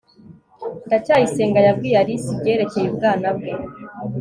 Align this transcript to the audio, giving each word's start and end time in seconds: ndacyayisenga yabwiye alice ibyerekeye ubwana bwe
ndacyayisenga 0.87 1.59
yabwiye 1.67 1.95
alice 2.01 2.27
ibyerekeye 2.33 2.85
ubwana 2.89 3.27
bwe 3.37 3.51